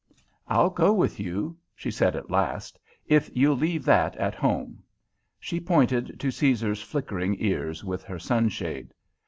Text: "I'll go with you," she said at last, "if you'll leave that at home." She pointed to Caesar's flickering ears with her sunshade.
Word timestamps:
"I'll 0.47 0.71
go 0.71 0.91
with 0.93 1.19
you," 1.19 1.57
she 1.75 1.91
said 1.91 2.15
at 2.15 2.31
last, 2.31 2.79
"if 3.05 3.29
you'll 3.37 3.55
leave 3.55 3.85
that 3.85 4.15
at 4.15 4.33
home." 4.33 4.81
She 5.39 5.59
pointed 5.59 6.19
to 6.19 6.31
Caesar's 6.31 6.81
flickering 6.81 7.35
ears 7.37 7.83
with 7.83 8.01
her 8.05 8.17
sunshade. 8.17 8.95